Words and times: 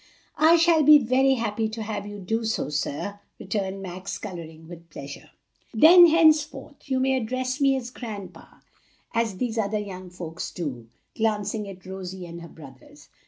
"I 0.39 0.55
shall 0.55 0.81
be 0.81 0.97
very 0.97 1.35
happy 1.35 1.69
to 1.69 1.83
have 1.83 2.07
you 2.07 2.17
do 2.17 2.43
so, 2.43 2.69
sir," 2.69 3.19
returned 3.37 3.83
Max, 3.83 4.17
coloring 4.17 4.67
with 4.67 4.89
pleasure. 4.89 5.29
"Then 5.75 6.07
henceforth 6.07 6.89
you 6.89 6.99
may 6.99 7.15
address 7.15 7.61
me 7.61 7.75
as 7.75 7.91
grandpa, 7.91 8.47
as 9.13 9.37
these 9.37 9.59
other 9.59 9.77
young 9.77 10.09
folks 10.09 10.49
do," 10.49 10.89
glancing 11.15 11.69
at 11.69 11.85
Rosie 11.85 12.25
and 12.25 12.41
her 12.41 12.47
brothers. 12.49 13.09